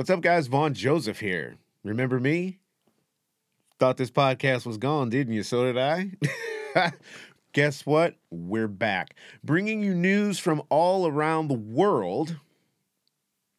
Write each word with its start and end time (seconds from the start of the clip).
What's 0.00 0.08
up, 0.08 0.22
guys? 0.22 0.46
Vaughn 0.46 0.72
Joseph 0.72 1.20
here. 1.20 1.56
Remember 1.84 2.18
me? 2.18 2.58
Thought 3.78 3.98
this 3.98 4.10
podcast 4.10 4.64
was 4.64 4.78
gone, 4.78 5.10
didn't 5.10 5.34
you? 5.34 5.42
So 5.42 5.70
did 5.70 5.76
I. 5.76 6.92
Guess 7.52 7.84
what? 7.84 8.14
We're 8.30 8.66
back, 8.66 9.14
bringing 9.44 9.82
you 9.82 9.94
news 9.94 10.38
from 10.38 10.62
all 10.70 11.06
around 11.06 11.48
the 11.48 11.58
world 11.58 12.34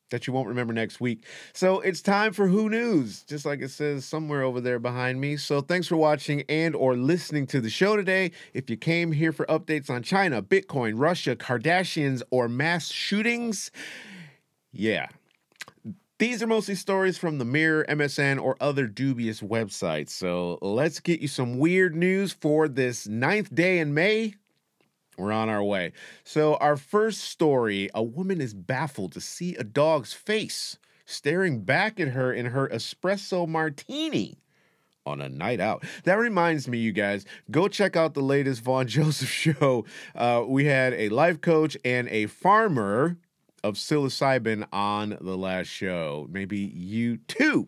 that 0.09 0.25
you 0.25 0.33
won't 0.33 0.47
remember 0.47 0.73
next 0.73 0.99
week. 0.99 1.25
So 1.53 1.79
it's 1.81 2.01
time 2.01 2.33
for 2.33 2.47
Who 2.47 2.71
KNews, 2.71 3.27
just 3.27 3.45
like 3.45 3.61
it 3.61 3.69
says 3.69 4.03
somewhere 4.03 4.41
over 4.41 4.59
there 4.59 4.79
behind 4.79 5.21
me. 5.21 5.37
So 5.37 5.61
thanks 5.61 5.85
for 5.85 5.95
watching 5.95 6.43
and 6.49 6.75
or 6.75 6.97
listening 6.97 7.45
to 7.47 7.61
the 7.61 7.69
show 7.69 7.95
today. 7.95 8.31
If 8.55 8.67
you 8.67 8.77
came 8.77 9.11
here 9.11 9.31
for 9.31 9.45
updates 9.45 9.91
on 9.91 10.01
China, 10.01 10.41
Bitcoin, 10.41 10.93
Russia, 10.95 11.35
Kardashians, 11.35 12.23
or 12.31 12.49
mass 12.49 12.89
shootings, 12.89 13.69
yeah. 14.71 15.05
These 16.21 16.43
are 16.43 16.47
mostly 16.47 16.75
stories 16.75 17.17
from 17.17 17.39
the 17.39 17.45
Mirror, 17.45 17.87
MSN, 17.89 18.39
or 18.39 18.55
other 18.61 18.85
dubious 18.85 19.41
websites. 19.41 20.09
So 20.09 20.59
let's 20.61 20.99
get 20.99 21.19
you 21.19 21.27
some 21.27 21.57
weird 21.57 21.95
news 21.95 22.31
for 22.31 22.67
this 22.67 23.07
ninth 23.07 23.55
day 23.55 23.79
in 23.79 23.95
May 23.95 24.35
we're 25.17 25.31
on 25.31 25.49
our 25.49 25.63
way. 25.63 25.93
So, 26.23 26.57
our 26.57 26.77
first 26.77 27.21
story 27.21 27.89
a 27.95 28.03
woman 28.03 28.39
is 28.39 28.53
baffled 28.53 29.13
to 29.13 29.19
see 29.19 29.55
a 29.55 29.63
dog's 29.63 30.13
face 30.13 30.77
staring 31.05 31.63
back 31.63 31.99
at 31.99 32.09
her 32.09 32.31
in 32.31 32.45
her 32.45 32.69
espresso 32.69 33.47
martini 33.47 34.37
on 35.07 35.21
a 35.21 35.29
night 35.29 35.59
out. 35.59 35.83
That 36.03 36.19
reminds 36.19 36.67
me, 36.67 36.77
you 36.77 36.91
guys, 36.91 37.25
go 37.49 37.67
check 37.67 37.95
out 37.95 38.13
the 38.13 38.21
latest 38.21 38.61
Vaughn 38.61 38.87
Joseph 38.87 39.27
show. 39.27 39.85
Uh, 40.13 40.43
we 40.45 40.65
had 40.65 40.93
a 40.93 41.09
life 41.09 41.41
coach 41.41 41.75
and 41.83 42.07
a 42.09 42.27
farmer 42.27 43.17
of 43.63 43.75
psilocybin 43.75 44.67
on 44.71 45.17
the 45.21 45.37
last 45.37 45.67
show. 45.67 46.27
Maybe 46.29 46.57
you 46.57 47.17
too 47.27 47.67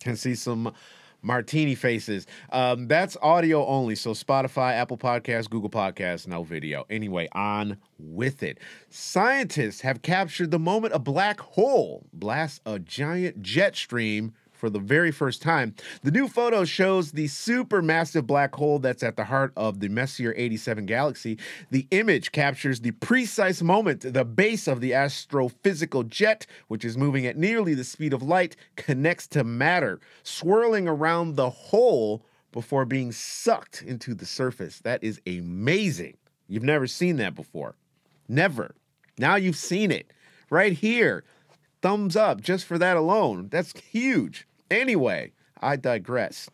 can 0.00 0.16
see 0.16 0.34
some 0.34 0.72
martini 1.22 1.74
faces. 1.74 2.26
Um, 2.50 2.88
that's 2.88 3.16
audio 3.22 3.66
only. 3.66 3.94
So 3.94 4.12
Spotify, 4.12 4.72
Apple 4.72 4.98
Podcasts, 4.98 5.48
Google 5.48 5.70
Podcasts, 5.70 6.26
no 6.26 6.42
video. 6.42 6.84
Anyway, 6.90 7.28
on 7.32 7.76
with 7.98 8.42
it. 8.42 8.58
Scientists 8.88 9.82
have 9.82 10.02
captured 10.02 10.50
the 10.50 10.58
moment 10.58 10.94
a 10.94 10.98
black 10.98 11.40
hole 11.40 12.06
blasts 12.12 12.60
a 12.64 12.78
giant 12.78 13.42
jet 13.42 13.76
stream 13.76 14.32
for 14.60 14.70
the 14.70 14.78
very 14.78 15.10
first 15.10 15.42
time. 15.42 15.74
The 16.02 16.10
new 16.10 16.28
photo 16.28 16.64
shows 16.64 17.12
the 17.12 17.24
supermassive 17.24 18.26
black 18.26 18.54
hole 18.54 18.78
that's 18.78 19.02
at 19.02 19.16
the 19.16 19.24
heart 19.24 19.52
of 19.56 19.80
the 19.80 19.88
Messier 19.88 20.34
87 20.36 20.86
galaxy. 20.86 21.38
The 21.70 21.88
image 21.90 22.30
captures 22.30 22.80
the 22.80 22.92
precise 22.92 23.62
moment 23.62 24.02
the 24.02 24.24
base 24.24 24.68
of 24.68 24.80
the 24.80 24.92
astrophysical 24.92 26.08
jet, 26.08 26.46
which 26.68 26.84
is 26.84 26.98
moving 26.98 27.26
at 27.26 27.38
nearly 27.38 27.74
the 27.74 27.84
speed 27.84 28.12
of 28.12 28.22
light, 28.22 28.54
connects 28.76 29.26
to 29.28 29.42
matter, 29.42 29.98
swirling 30.22 30.86
around 30.86 31.34
the 31.36 31.50
hole 31.50 32.22
before 32.52 32.84
being 32.84 33.12
sucked 33.12 33.82
into 33.82 34.14
the 34.14 34.26
surface. 34.26 34.80
That 34.80 35.02
is 35.02 35.20
amazing. 35.26 36.16
You've 36.48 36.62
never 36.62 36.86
seen 36.86 37.16
that 37.16 37.34
before. 37.34 37.76
Never. 38.28 38.74
Now 39.18 39.36
you've 39.36 39.56
seen 39.56 39.90
it 39.90 40.12
right 40.50 40.72
here. 40.72 41.24
Thumbs 41.82 42.16
up 42.16 42.40
just 42.40 42.66
for 42.66 42.76
that 42.78 42.96
alone. 42.96 43.48
That's 43.50 43.72
huge. 43.78 44.46
Anyway, 44.70 45.32
I 45.60 45.76
digress. 45.76 46.48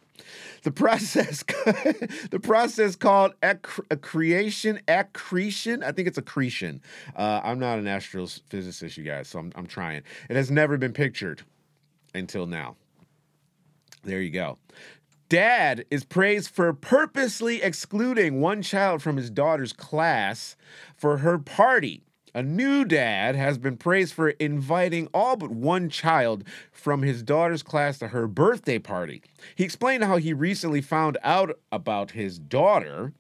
The 0.63 0.71
process, 0.71 1.43
the 2.31 2.41
process 2.43 2.97
called 2.97 3.35
accretion, 3.43 4.81
accretion. 4.89 5.83
I 5.83 5.93
think 5.93 6.09
it's 6.09 6.19
accretion. 6.19 6.81
Uh, 7.15 7.41
I'm 7.45 7.59
not 7.59 7.79
an 7.79 7.85
astrophysicist, 7.85 8.97
you 8.97 9.05
guys, 9.05 9.29
so 9.29 9.39
I'm, 9.39 9.53
I'm 9.55 9.67
trying. 9.67 10.03
It 10.31 10.37
has 10.37 10.51
never 10.51 10.79
been 10.79 10.93
pictured 10.93 11.43
until 12.15 12.47
now. 12.47 12.77
There 14.05 14.21
you 14.21 14.31
go. 14.31 14.59
Dad 15.29 15.85
is 15.91 16.05
praised 16.05 16.51
for 16.51 16.73
purposely 16.73 17.61
excluding 17.61 18.41
one 18.41 18.63
child 18.63 19.03
from 19.03 19.17
his 19.17 19.29
daughter's 19.29 19.73
class 19.73 20.57
for 20.97 21.19
her 21.19 21.39
party 21.39 22.03
a 22.37 22.43
new 22.43 22.85
dad 22.85 23.35
has 23.35 23.57
been 23.57 23.79
praised 23.79 24.13
for 24.13 24.29
inviting 24.29 25.09
all 25.15 25.37
but 25.37 25.51
one 25.51 25.89
child 25.89 26.45
from 26.71 27.01
his 27.01 27.23
daughter's 27.23 27.63
class 27.63 27.99
to 27.99 28.09
her 28.09 28.29
birthday 28.29 28.79
party. 28.79 29.23
He 29.55 29.65
explained 29.65 30.05
how 30.05 30.19
he 30.19 30.35
recently 30.35 30.83
found 30.83 31.17
out 31.25 31.59
about 31.73 32.11
his 32.11 32.39
daughter 32.39 33.15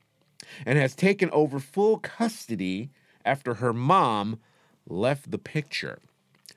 and 0.66 0.78
has 0.78 0.94
taken 0.94 1.30
over 1.30 1.58
full 1.58 1.96
custody 1.96 2.90
after 3.24 3.54
her 3.54 3.72
mom 3.72 4.38
left 4.86 5.30
the 5.30 5.38
picture. 5.38 5.98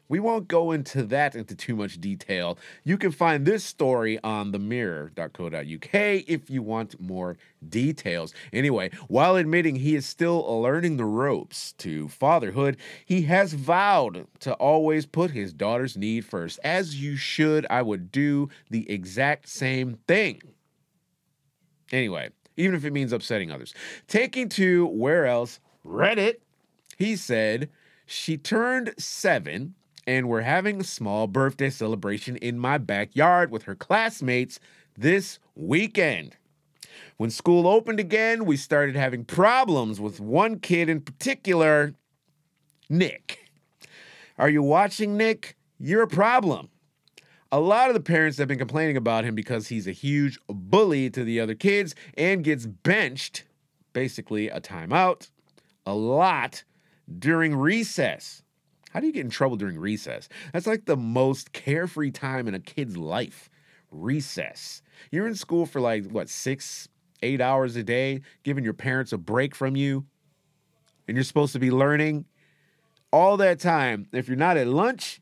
We 0.10 0.20
won't 0.20 0.48
go 0.48 0.72
into 0.72 1.04
that 1.04 1.36
into 1.36 1.56
too 1.56 1.76
much 1.76 2.02
detail. 2.02 2.58
You 2.84 2.98
can 2.98 3.12
find 3.12 3.46
this 3.46 3.64
story 3.64 4.20
on 4.24 4.52
themirror.co.uk 4.52 5.94
if 5.94 6.50
you 6.50 6.64
want 6.64 7.00
more 7.00 7.38
details. 7.70 8.34
Anyway, 8.52 8.90
while 9.08 9.36
admitting 9.36 9.76
he 9.76 9.96
is 9.96 10.08
still 10.08 10.40
learning 10.62 10.98
the 10.98 11.06
ropes 11.06 11.74
to 11.74 12.08
fatherhood, 12.08 12.78
he 13.06 13.22
has 13.24 13.54
vowed 13.54 14.26
to 14.40 14.54
always 14.56 15.06
put 15.06 15.30
his 15.30 15.54
daughter's 15.54 15.96
need 15.96 16.26
first. 16.26 16.60
As 16.64 17.00
you 17.00 17.16
should, 17.16 17.68
I 17.70 17.84
would 17.84 18.12
do 18.12 18.50
the 18.72 18.90
exact 18.90 19.48
same 19.48 20.00
thing. 20.08 20.42
Anyway, 21.92 22.30
even 22.58 22.74
if 22.74 22.84
it 22.84 22.94
means 22.94 23.14
upsetting 23.14 23.52
others. 23.52 23.76
Taking 24.08 24.50
to 24.50 24.88
where 24.88 25.28
else? 25.28 25.60
Reddit. 25.86 26.38
He 26.98 27.16
said, 27.16 27.70
she 28.08 28.38
turned 28.38 28.96
seven 28.98 29.76
and 30.10 30.28
we're 30.28 30.42
having 30.42 30.82
a 30.82 30.84
small 30.84 31.28
birthday 31.28 31.70
celebration 31.70 32.36
in 32.38 32.58
my 32.58 32.80
backyard 32.80 33.52
with 33.52 33.62
her 33.62 33.76
classmates 33.76 34.60
this 34.98 35.38
weekend. 35.54 36.36
When 37.18 37.30
school 37.30 37.68
opened 37.68 38.00
again, 38.00 38.46
we 38.46 38.58
started 38.58 38.96
having 38.96 39.24
problems 39.24 40.02
with 40.02 40.20
one 40.20 40.62
kid 40.62 40.90
in 40.90 41.02
particular, 41.02 41.94
Nick. 42.90 43.52
Are 44.36 44.50
you 44.50 44.64
watching, 44.64 45.16
Nick? 45.16 45.56
You're 45.78 46.02
a 46.02 46.08
problem. 46.08 46.70
A 47.52 47.60
lot 47.60 47.90
of 47.90 47.94
the 47.94 48.00
parents 48.00 48.40
have 48.40 48.48
been 48.48 48.58
complaining 48.58 48.98
about 48.98 49.26
him 49.26 49.36
because 49.36 49.68
he's 49.68 49.88
a 49.88 49.92
huge 49.92 50.40
bully 50.48 51.12
to 51.12 51.24
the 51.24 51.40
other 51.40 51.54
kids 51.54 51.94
and 52.18 52.44
gets 52.44 52.66
benched, 52.66 53.44
basically 53.94 54.50
a 54.50 54.60
timeout, 54.60 55.30
a 55.86 55.94
lot 55.94 56.64
during 57.20 57.56
recess. 57.56 58.42
How 58.90 59.00
do 59.00 59.08
you 59.08 59.14
get 59.14 59.26
in 59.26 59.30
trouble 59.30 59.58
during 59.58 59.78
recess? 59.78 60.30
That's 60.54 60.68
like 60.68 60.86
the 60.86 60.98
most 60.98 61.54
carefree 61.54 62.12
time 62.12 62.48
in 62.48 62.56
a 62.56 62.60
kid's 62.60 62.98
life. 62.98 63.50
Recess. 63.92 64.82
You're 65.12 65.28
in 65.28 65.36
school 65.36 65.66
for 65.66 65.80
like, 65.80 66.06
what, 66.10 66.30
six, 66.30 66.88
eight 67.22 67.42
hours 67.42 67.76
a 67.76 67.84
day, 67.84 68.22
giving 68.44 68.64
your 68.64 68.74
parents 68.74 69.14
a 69.14 69.18
break 69.18 69.56
from 69.56 69.76
you, 69.76 70.06
and 71.08 71.18
you're 71.18 71.24
supposed 71.24 71.54
to 71.54 71.60
be 71.60 71.72
learning 71.72 72.26
all 73.12 73.38
that 73.38 73.60
time. 73.60 74.08
If 74.12 74.28
you're 74.28 74.38
not 74.38 74.58
at 74.58 74.68
lunch, 74.68 75.22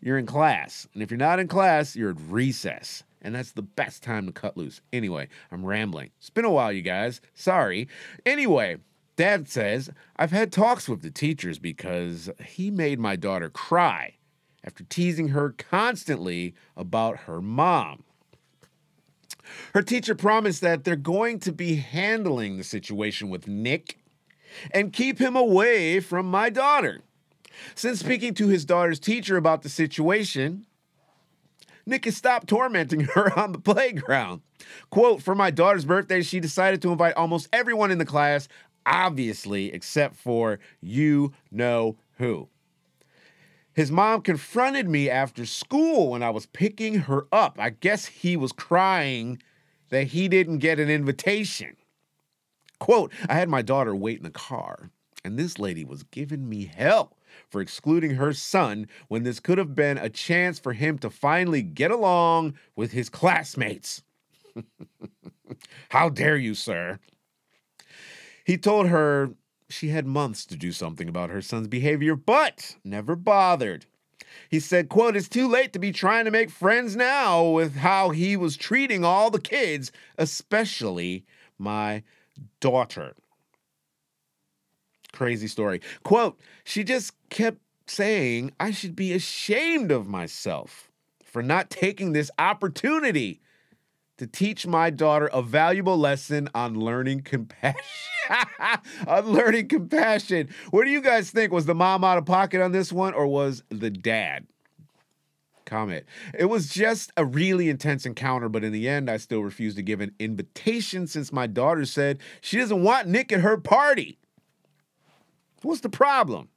you're 0.00 0.18
in 0.18 0.26
class. 0.26 0.86
And 0.94 1.02
if 1.02 1.10
you're 1.10 1.18
not 1.18 1.38
in 1.38 1.48
class, 1.48 1.96
you're 1.96 2.10
at 2.10 2.20
recess. 2.28 3.04
And 3.22 3.34
that's 3.34 3.52
the 3.52 3.62
best 3.62 4.02
time 4.02 4.26
to 4.26 4.32
cut 4.32 4.56
loose. 4.56 4.80
Anyway, 4.92 5.28
I'm 5.50 5.64
rambling. 5.64 6.10
It's 6.18 6.30
been 6.30 6.44
a 6.44 6.50
while, 6.50 6.72
you 6.72 6.82
guys. 6.82 7.20
Sorry. 7.34 7.88
Anyway, 8.24 8.78
Dad 9.18 9.48
says, 9.48 9.90
I've 10.14 10.30
had 10.30 10.52
talks 10.52 10.88
with 10.88 11.02
the 11.02 11.10
teachers 11.10 11.58
because 11.58 12.30
he 12.40 12.70
made 12.70 13.00
my 13.00 13.16
daughter 13.16 13.50
cry 13.50 14.14
after 14.62 14.84
teasing 14.84 15.30
her 15.30 15.50
constantly 15.50 16.54
about 16.76 17.22
her 17.22 17.42
mom. 17.42 18.04
Her 19.74 19.82
teacher 19.82 20.14
promised 20.14 20.60
that 20.60 20.84
they're 20.84 20.94
going 20.94 21.40
to 21.40 21.50
be 21.50 21.76
handling 21.76 22.58
the 22.58 22.62
situation 22.62 23.28
with 23.28 23.48
Nick 23.48 23.98
and 24.70 24.92
keep 24.92 25.18
him 25.18 25.34
away 25.34 25.98
from 25.98 26.30
my 26.30 26.48
daughter. 26.48 27.00
Since 27.74 27.98
speaking 27.98 28.34
to 28.34 28.46
his 28.46 28.64
daughter's 28.64 29.00
teacher 29.00 29.36
about 29.36 29.62
the 29.62 29.68
situation, 29.68 30.64
Nick 31.88 32.04
has 32.04 32.16
stopped 32.16 32.46
tormenting 32.46 33.00
her 33.14 33.36
on 33.36 33.50
the 33.50 33.58
playground. 33.58 34.42
Quote, 34.90 35.22
for 35.22 35.34
my 35.34 35.50
daughter's 35.50 35.84
birthday, 35.84 36.22
she 36.22 36.40
decided 36.40 36.82
to 36.82 36.92
invite 36.92 37.14
almost 37.14 37.48
everyone 37.52 37.90
in 37.90 37.98
the 37.98 38.04
class 38.04 38.48
obviously, 38.88 39.72
except 39.72 40.16
for 40.16 40.58
you 40.80 41.32
know 41.50 41.96
who. 42.16 42.48
His 43.74 43.92
mom 43.92 44.22
confronted 44.22 44.88
me 44.88 45.08
after 45.08 45.46
school 45.46 46.10
when 46.10 46.22
I 46.22 46.30
was 46.30 46.46
picking 46.46 46.94
her 46.94 47.28
up. 47.30 47.56
I 47.60 47.70
guess 47.70 48.06
he 48.06 48.36
was 48.36 48.50
crying 48.50 49.40
that 49.90 50.08
he 50.08 50.26
didn't 50.26 50.58
get 50.58 50.80
an 50.80 50.90
invitation. 50.90 51.76
Quote, 52.80 53.12
I 53.28 53.34
had 53.34 53.48
my 53.48 53.62
daughter 53.62 53.94
wait 53.94 54.18
in 54.18 54.24
the 54.24 54.30
car, 54.30 54.90
and 55.24 55.38
this 55.38 55.58
lady 55.58 55.84
was 55.84 56.02
giving 56.04 56.48
me 56.48 56.64
hell 56.64 57.16
for 57.50 57.60
excluding 57.60 58.12
her 58.12 58.32
son 58.32 58.88
when 59.08 59.22
this 59.22 59.40
could 59.40 59.58
have 59.58 59.74
been 59.74 59.98
a 59.98 60.08
chance 60.08 60.58
for 60.58 60.72
him 60.72 60.98
to 60.98 61.10
finally 61.10 61.62
get 61.62 61.90
along 61.90 62.54
with 62.74 62.92
his 62.92 63.08
classmates. 63.08 64.02
How 65.90 66.08
dare 66.08 66.36
you, 66.36 66.54
sir? 66.54 66.98
He 68.48 68.56
told 68.56 68.88
her 68.88 69.32
she 69.68 69.88
had 69.88 70.06
months 70.06 70.46
to 70.46 70.56
do 70.56 70.72
something 70.72 71.06
about 71.06 71.28
her 71.28 71.42
son's 71.42 71.68
behavior, 71.68 72.16
but 72.16 72.76
never 72.82 73.14
bothered. 73.14 73.84
He 74.48 74.58
said, 74.58 74.88
quote, 74.88 75.16
it's 75.16 75.28
too 75.28 75.46
late 75.46 75.74
to 75.74 75.78
be 75.78 75.92
trying 75.92 76.24
to 76.24 76.30
make 76.30 76.48
friends 76.48 76.96
now 76.96 77.46
with 77.46 77.76
how 77.76 78.08
he 78.08 78.38
was 78.38 78.56
treating 78.56 79.04
all 79.04 79.28
the 79.28 79.38
kids, 79.38 79.92
especially 80.16 81.26
my 81.58 82.02
daughter. 82.58 83.14
Crazy 85.12 85.46
story. 85.46 85.82
Quote, 86.02 86.40
she 86.64 86.84
just 86.84 87.12
kept 87.28 87.58
saying 87.86 88.52
I 88.58 88.70
should 88.70 88.96
be 88.96 89.12
ashamed 89.12 89.92
of 89.92 90.08
myself 90.08 90.90
for 91.22 91.42
not 91.42 91.68
taking 91.68 92.14
this 92.14 92.30
opportunity 92.38 93.42
to 94.18 94.26
teach 94.26 94.66
my 94.66 94.90
daughter 94.90 95.26
a 95.32 95.40
valuable 95.42 95.96
lesson 95.96 96.48
on 96.54 96.74
learning 96.74 97.22
compassion. 97.22 97.80
on 99.06 99.26
learning 99.26 99.68
compassion. 99.68 100.48
What 100.70 100.84
do 100.84 100.90
you 100.90 101.00
guys 101.00 101.30
think? 101.30 101.52
Was 101.52 101.66
the 101.66 101.74
mom 101.74 102.04
out 102.04 102.18
of 102.18 102.26
pocket 102.26 102.60
on 102.60 102.72
this 102.72 102.92
one 102.92 103.14
or 103.14 103.26
was 103.26 103.62
the 103.70 103.90
dad? 103.90 104.46
Comment. 105.64 106.04
It 106.34 106.46
was 106.46 106.68
just 106.68 107.12
a 107.16 107.24
really 107.24 107.68
intense 107.68 108.06
encounter, 108.06 108.48
but 108.48 108.64
in 108.64 108.72
the 108.72 108.88
end, 108.88 109.10
I 109.10 109.18
still 109.18 109.40
refused 109.40 109.76
to 109.76 109.82
give 109.82 110.00
an 110.00 110.14
invitation 110.18 111.06
since 111.06 111.32
my 111.32 111.46
daughter 111.46 111.84
said 111.84 112.18
she 112.40 112.58
doesn't 112.58 112.82
want 112.82 113.06
Nick 113.06 113.32
at 113.32 113.40
her 113.40 113.58
party. 113.58 114.18
What's 115.62 115.80
the 115.80 115.90
problem? 115.90 116.48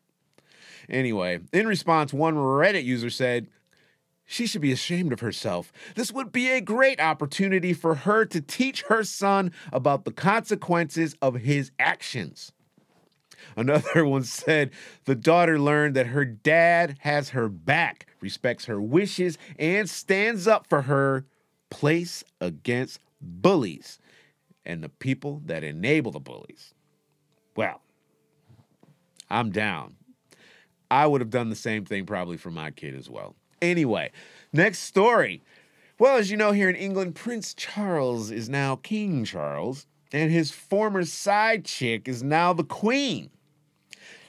Anyway, 0.89 1.39
in 1.53 1.67
response, 1.67 2.13
one 2.13 2.35
Reddit 2.35 2.83
user 2.83 3.09
said, 3.09 3.47
she 4.31 4.47
should 4.47 4.61
be 4.61 4.71
ashamed 4.71 5.11
of 5.11 5.19
herself. 5.19 5.73
This 5.95 6.13
would 6.13 6.31
be 6.31 6.49
a 6.49 6.61
great 6.61 7.01
opportunity 7.01 7.73
for 7.73 7.95
her 7.95 8.23
to 8.25 8.39
teach 8.39 8.83
her 8.83 9.03
son 9.03 9.51
about 9.73 10.05
the 10.05 10.11
consequences 10.13 11.17
of 11.21 11.35
his 11.35 11.71
actions. 11.77 12.53
Another 13.57 14.05
one 14.05 14.23
said 14.23 14.71
the 15.03 15.15
daughter 15.15 15.59
learned 15.59 15.97
that 15.97 16.07
her 16.07 16.23
dad 16.23 16.97
has 17.01 17.29
her 17.29 17.49
back, 17.49 18.07
respects 18.21 18.65
her 18.65 18.81
wishes, 18.81 19.37
and 19.59 19.89
stands 19.89 20.47
up 20.47 20.65
for 20.65 20.83
her 20.83 21.25
place 21.69 22.23
against 22.39 23.01
bullies 23.19 23.99
and 24.65 24.81
the 24.81 24.89
people 24.89 25.41
that 25.45 25.65
enable 25.65 26.13
the 26.13 26.21
bullies. 26.21 26.73
Well, 27.57 27.81
I'm 29.29 29.51
down. 29.51 29.97
I 30.89 31.05
would 31.05 31.19
have 31.19 31.29
done 31.29 31.49
the 31.49 31.55
same 31.55 31.83
thing 31.83 32.05
probably 32.05 32.37
for 32.37 32.49
my 32.49 32.71
kid 32.71 32.95
as 32.95 33.09
well. 33.09 33.35
Anyway, 33.61 34.11
next 34.51 34.79
story. 34.79 35.41
Well, 35.99 36.17
as 36.17 36.31
you 36.31 36.37
know, 36.37 36.51
here 36.51 36.69
in 36.69 36.75
England, 36.75 37.13
Prince 37.13 37.53
Charles 37.53 38.31
is 38.31 38.49
now 38.49 38.77
King 38.77 39.23
Charles, 39.23 39.85
and 40.11 40.31
his 40.31 40.49
former 40.49 41.05
side 41.05 41.63
chick 41.63 42.07
is 42.07 42.23
now 42.23 42.53
the 42.53 42.63
Queen. 42.63 43.29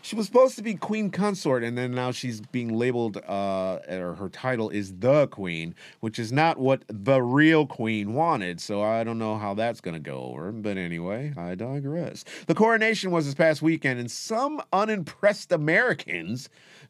She 0.04 0.16
was 0.16 0.26
supposed 0.26 0.56
to 0.56 0.62
be 0.62 0.74
Queen 0.74 1.10
Consort, 1.10 1.62
and 1.62 1.78
then 1.78 1.92
now 1.92 2.10
she's 2.10 2.40
being 2.40 2.76
labeled, 2.76 3.18
uh, 3.18 3.78
or 3.88 4.16
her 4.16 4.28
title 4.28 4.68
is 4.68 4.92
the 4.98 5.28
Queen, 5.28 5.76
which 6.00 6.18
is 6.18 6.32
not 6.32 6.58
what 6.58 6.82
the 6.88 7.22
real 7.22 7.66
Queen 7.66 8.12
wanted. 8.12 8.60
So 8.60 8.82
I 8.82 9.04
don't 9.04 9.18
know 9.18 9.38
how 9.38 9.54
that's 9.54 9.80
going 9.80 9.94
to 9.94 10.00
go 10.00 10.24
over. 10.24 10.50
But 10.50 10.76
anyway, 10.76 11.32
I 11.36 11.54
digress. 11.54 12.24
The 12.48 12.54
coronation 12.54 13.12
was 13.12 13.26
this 13.26 13.34
past 13.34 13.62
weekend, 13.62 14.00
and 14.00 14.10
some 14.10 14.60
unimpressed 14.72 15.52
Americans 15.52 16.48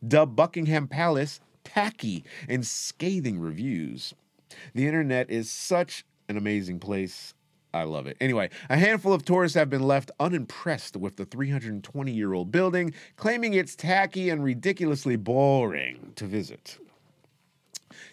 dubbed 0.09 0.35
Buckingham 0.35 0.89
Palace 0.89 1.39
tacky 1.65 2.25
and 2.49 2.67
scathing 2.67 3.39
reviews. 3.39 4.15
The 4.75 4.87
internet 4.87 5.31
is 5.31 5.51
such 5.51 6.05
an 6.29 6.37
amazing 6.37 6.79
place. 6.81 7.35
I 7.75 7.85
love 7.85 8.07
it. 8.07 8.17
Anyway, 8.21 8.51
a 8.69 8.77
handful 8.77 9.15
of 9.15 9.25
tourists 9.25 9.57
have 9.57 9.71
been 9.71 9.83
left 9.83 10.11
unimpressed 10.21 10.97
with 10.97 11.17
the 11.17 11.25
320 11.25 12.13
year 12.13 12.35
old 12.35 12.53
building, 12.53 12.93
claiming 13.17 13.55
it's 13.55 13.75
tacky 13.75 14.29
and 14.29 14.45
ridiculously 14.45 15.17
boring 15.17 16.13
to 16.17 16.27
visit. 16.27 16.79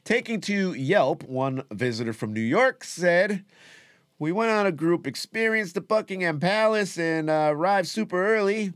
Taking 0.06 0.40
to 0.42 0.74
Yelp, 0.74 1.24
one 1.24 1.64
visitor 1.72 2.14
from 2.14 2.34
New 2.34 2.40
York 2.40 2.84
said, 2.84 3.44
We 4.18 4.32
went 4.32 4.52
on 4.52 4.66
a 4.66 4.72
group 4.72 5.06
experience 5.06 5.74
to 5.74 5.82
Buckingham 5.82 6.40
Palace 6.40 6.98
and 6.98 7.30
uh, 7.30 7.50
arrived 7.52 7.88
super 7.88 8.36
early. 8.36 8.74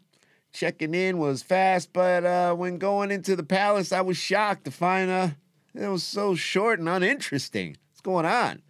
Checking 0.53 0.93
in 0.93 1.17
was 1.17 1.41
fast, 1.41 1.91
but 1.93 2.23
uh, 2.23 2.53
when 2.53 2.77
going 2.77 3.09
into 3.09 3.35
the 3.35 3.43
palace, 3.43 3.91
I 3.91 4.01
was 4.01 4.17
shocked 4.17 4.65
to 4.65 4.71
find 4.71 5.09
uh, 5.09 5.29
it 5.73 5.87
was 5.87 6.03
so 6.03 6.35
short 6.35 6.79
and 6.79 6.87
uninteresting. 6.87 7.75
What's 7.91 8.01
going 8.01 8.27
on? 8.27 8.61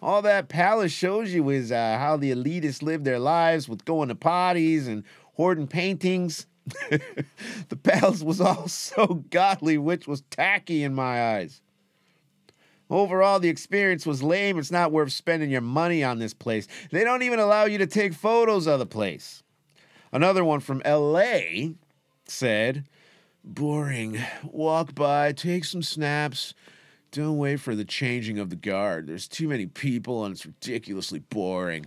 All 0.00 0.22
that 0.22 0.48
palace 0.48 0.92
shows 0.92 1.34
you 1.34 1.50
is 1.50 1.70
uh, 1.70 1.98
how 1.98 2.16
the 2.16 2.32
elitists 2.32 2.82
live 2.82 3.04
their 3.04 3.18
lives 3.18 3.68
with 3.68 3.84
going 3.84 4.08
to 4.08 4.14
parties 4.14 4.88
and 4.88 5.04
hoarding 5.34 5.66
paintings. 5.66 6.46
the 6.90 7.76
palace 7.82 8.22
was 8.22 8.40
all 8.40 8.66
so 8.68 9.22
godly, 9.30 9.76
which 9.76 10.08
was 10.08 10.22
tacky 10.30 10.82
in 10.82 10.94
my 10.94 11.34
eyes. 11.34 11.60
Overall, 12.88 13.40
the 13.40 13.50
experience 13.50 14.06
was 14.06 14.22
lame. 14.22 14.58
It's 14.58 14.70
not 14.70 14.92
worth 14.92 15.12
spending 15.12 15.50
your 15.50 15.60
money 15.60 16.02
on 16.02 16.18
this 16.18 16.32
place. 16.32 16.66
They 16.90 17.04
don't 17.04 17.22
even 17.22 17.40
allow 17.40 17.64
you 17.64 17.76
to 17.78 17.86
take 17.86 18.14
photos 18.14 18.66
of 18.66 18.78
the 18.78 18.86
place. 18.86 19.42
Another 20.16 20.46
one 20.46 20.60
from 20.60 20.80
LA 20.86 21.72
said, 22.24 22.88
Boring. 23.44 24.18
Walk 24.44 24.94
by, 24.94 25.32
take 25.32 25.66
some 25.66 25.82
snaps. 25.82 26.54
Don't 27.10 27.36
wait 27.36 27.60
for 27.60 27.74
the 27.74 27.84
changing 27.84 28.38
of 28.38 28.48
the 28.48 28.56
guard. 28.56 29.08
There's 29.08 29.28
too 29.28 29.46
many 29.46 29.66
people 29.66 30.24
and 30.24 30.32
it's 30.32 30.46
ridiculously 30.46 31.18
boring. 31.18 31.84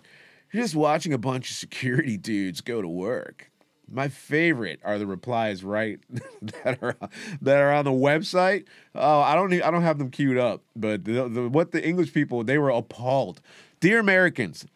You're 0.52 0.62
just 0.62 0.76
watching 0.76 1.12
a 1.12 1.18
bunch 1.18 1.50
of 1.50 1.56
security 1.56 2.18
dudes 2.18 2.62
go 2.62 2.84
to 2.84 2.88
work. 2.88 3.50
My 3.90 4.10
favorite 4.10 4.80
are 4.84 5.00
the 5.00 5.08
replies 5.08 5.64
right 5.64 6.00
that 6.64 6.78
are 6.84 6.96
that 7.42 7.58
are 7.58 7.74
on 7.74 7.86
the 7.86 7.92
website. 7.92 8.66
Oh, 8.94 9.22
I 9.22 9.34
don't 9.34 9.50
need, 9.50 9.64
I 9.64 9.72
don't 9.72 9.82
have 9.82 9.98
them 9.98 10.12
queued 10.12 10.38
up, 10.38 10.62
but 10.76 11.04
the, 11.04 11.28
the, 11.28 11.50
what 11.50 11.72
the 11.72 11.84
English 11.84 12.14
people 12.14 12.44
they 12.44 12.60
were 12.60 12.70
appalled. 12.70 13.42
Dear 13.80 13.98
Americans, 13.98 14.68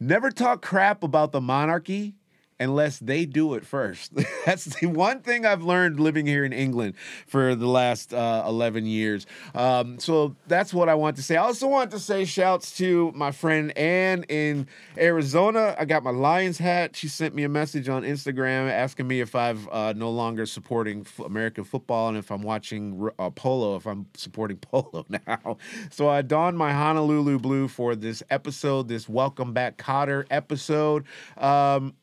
never 0.00 0.32
talk 0.32 0.60
crap 0.60 1.04
about 1.04 1.30
the 1.30 1.40
monarchy 1.40 2.16
unless 2.60 2.98
they 2.98 3.26
do 3.26 3.54
it 3.54 3.64
first. 3.64 4.12
that's 4.46 4.64
the 4.64 4.86
one 4.86 5.20
thing 5.20 5.44
I've 5.44 5.62
learned 5.62 5.98
living 5.98 6.26
here 6.26 6.44
in 6.44 6.52
England 6.52 6.94
for 7.26 7.54
the 7.54 7.66
last 7.66 8.14
uh, 8.14 8.44
11 8.46 8.86
years. 8.86 9.26
Um, 9.54 9.98
so 9.98 10.36
that's 10.46 10.72
what 10.72 10.88
I 10.88 10.94
want 10.94 11.16
to 11.16 11.22
say. 11.22 11.36
I 11.36 11.42
also 11.42 11.66
want 11.66 11.90
to 11.92 11.98
say 11.98 12.24
shouts 12.24 12.76
to 12.78 13.12
my 13.14 13.32
friend 13.32 13.76
Ann 13.76 14.24
in 14.24 14.68
Arizona. 14.96 15.74
I 15.78 15.84
got 15.84 16.02
my 16.02 16.10
Lions 16.10 16.58
hat. 16.58 16.96
She 16.96 17.08
sent 17.08 17.34
me 17.34 17.44
a 17.44 17.48
message 17.48 17.88
on 17.88 18.02
Instagram 18.02 18.70
asking 18.70 19.08
me 19.08 19.20
if 19.20 19.34
I've 19.34 19.68
uh, 19.68 19.92
no 19.96 20.10
longer 20.10 20.46
supporting 20.46 21.00
f- 21.00 21.18
American 21.20 21.64
football 21.64 22.08
and 22.08 22.16
if 22.16 22.30
I'm 22.30 22.42
watching 22.42 23.08
uh, 23.18 23.30
polo, 23.30 23.76
if 23.76 23.86
I'm 23.86 24.06
supporting 24.14 24.56
polo 24.58 25.04
now. 25.26 25.58
So 25.90 26.08
I 26.08 26.22
donned 26.22 26.56
my 26.56 26.72
Honolulu 26.72 27.38
blue 27.38 27.68
for 27.68 27.96
this 27.96 28.22
episode, 28.30 28.88
this 28.88 29.08
Welcome 29.08 29.52
Back 29.52 29.76
Kotter 29.76 30.24
episode. 30.30 31.04
Um, 31.36 31.94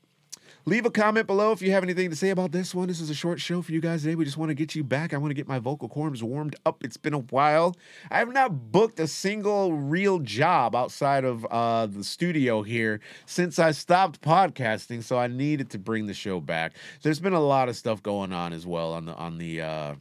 Leave 0.65 0.85
a 0.85 0.91
comment 0.91 1.25
below 1.25 1.51
if 1.51 1.61
you 1.61 1.71
have 1.71 1.81
anything 1.81 2.11
to 2.11 2.15
say 2.15 2.29
about 2.29 2.51
this 2.51 2.75
one. 2.75 2.87
This 2.87 3.01
is 3.01 3.09
a 3.09 3.15
short 3.15 3.39
show 3.39 3.63
for 3.63 3.71
you 3.71 3.81
guys 3.81 4.03
today. 4.03 4.13
We 4.13 4.25
just 4.25 4.37
want 4.37 4.49
to 4.49 4.53
get 4.53 4.75
you 4.75 4.83
back. 4.83 5.11
I 5.11 5.17
want 5.17 5.31
to 5.31 5.35
get 5.35 5.47
my 5.47 5.57
vocal 5.57 5.89
cords 5.89 6.21
warmed 6.21 6.55
up. 6.67 6.83
It's 6.83 6.97
been 6.97 7.15
a 7.15 7.19
while. 7.19 7.75
I 8.11 8.19
have 8.19 8.31
not 8.31 8.71
booked 8.71 8.99
a 8.99 9.07
single 9.07 9.73
real 9.73 10.19
job 10.19 10.75
outside 10.75 11.25
of 11.25 11.45
uh, 11.45 11.87
the 11.87 12.03
studio 12.03 12.61
here 12.61 12.99
since 13.25 13.57
I 13.57 13.71
stopped 13.71 14.21
podcasting, 14.21 15.01
so 15.01 15.17
I 15.17 15.25
needed 15.25 15.71
to 15.71 15.79
bring 15.79 16.05
the 16.05 16.13
show 16.13 16.39
back. 16.39 16.73
There's 17.01 17.19
been 17.19 17.33
a 17.33 17.41
lot 17.41 17.67
of 17.67 17.75
stuff 17.75 18.03
going 18.03 18.31
on 18.31 18.53
as 18.53 18.67
well 18.67 18.93
on 18.93 19.05
the 19.05 19.15
on 19.15 19.39
the 19.39 19.61
uh, 19.61 19.95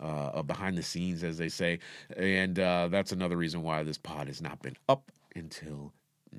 uh, 0.00 0.42
behind 0.42 0.78
the 0.78 0.82
scenes, 0.82 1.24
as 1.24 1.36
they 1.36 1.50
say, 1.50 1.78
and 2.16 2.58
uh, 2.58 2.88
that's 2.88 3.12
another 3.12 3.36
reason 3.36 3.62
why 3.62 3.82
this 3.82 3.98
pod 3.98 4.28
has 4.28 4.40
not 4.40 4.62
been 4.62 4.76
up 4.88 5.12
until 5.34 5.92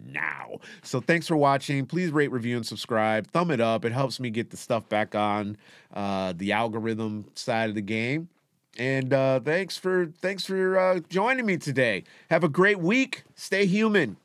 now. 0.06 0.60
So 0.84 1.00
thanks 1.00 1.27
for 1.27 1.38
watching. 1.38 1.86
Please 1.86 2.12
rate, 2.12 2.32
review, 2.32 2.56
and 2.58 2.66
subscribe. 2.66 3.27
Thumb 3.27 3.51
it 3.51 3.62
up. 3.62 3.86
It 3.86 3.92
helps 3.92 4.20
me 4.20 4.30
get 4.30 4.50
the 4.50 4.58
stuff 4.58 4.88
back 4.89 5.16
on 5.16 5.58
uh, 5.94 6.34
the 6.36 6.51
algorithm 6.51 7.25
side 7.36 7.70
of 7.70 7.75
the 7.75 7.82
game. 7.82 8.30
And 8.77 9.12
uh, 9.12 9.39
thanks 9.39 9.77
for 9.77 10.12
thanks 10.22 10.46
for 10.46 10.77
uh, 10.77 11.00
joining 11.10 11.46
me 11.46 11.58
today. 11.58 12.04
Have 12.30 12.44
a 12.44 12.50
great 12.50 12.80
week. 12.80 13.24
Stay 13.36 13.66
human. 13.66 14.18